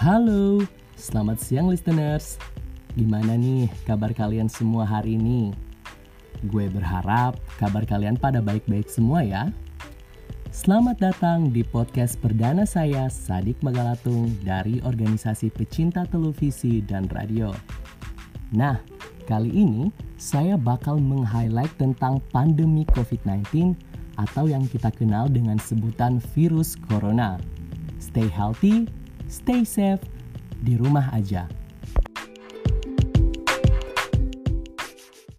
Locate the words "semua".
4.48-4.88, 8.88-9.20